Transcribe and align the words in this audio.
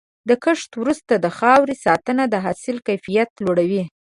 د 0.29 0.31
کښت 0.43 0.71
وروسته 0.81 1.13
د 1.17 1.25
خاورې 1.37 1.75
ساتنه 1.85 2.23
د 2.29 2.35
حاصل 2.45 2.77
کیفیت 2.87 3.29
لوړوي. 3.45 3.83